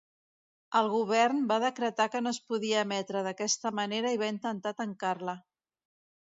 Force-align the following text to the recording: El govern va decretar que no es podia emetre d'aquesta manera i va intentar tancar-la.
El 0.79 0.87
govern 0.93 1.43
va 1.51 1.57
decretar 1.65 2.07
que 2.15 2.23
no 2.25 2.33
es 2.37 2.41
podia 2.53 2.81
emetre 2.87 3.23
d'aquesta 3.29 3.75
manera 3.83 4.17
i 4.19 4.21
va 4.25 4.33
intentar 4.35 4.77
tancar-la. 4.85 5.41